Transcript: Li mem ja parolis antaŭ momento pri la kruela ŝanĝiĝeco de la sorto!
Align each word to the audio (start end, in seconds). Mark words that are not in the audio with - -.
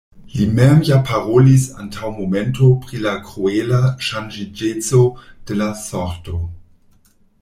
Li 0.35 0.45
mem 0.59 0.79
ja 0.87 0.95
parolis 1.09 1.65
antaŭ 1.83 2.09
momento 2.21 2.69
pri 2.85 3.01
la 3.03 3.13
kruela 3.27 3.83
ŝanĝiĝeco 4.07 5.03
de 5.51 5.59
la 5.61 5.69
sorto! 5.83 6.41